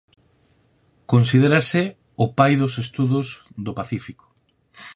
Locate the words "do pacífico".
3.65-4.25